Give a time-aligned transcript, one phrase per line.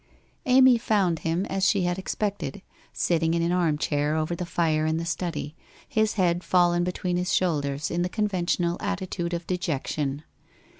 [0.47, 4.97] Amy found him as she had expected, sitting in an armchair over the fire in
[4.97, 5.55] the study,
[5.87, 10.23] his head fallen be tween his shoulders in the conventional attitude of de jection.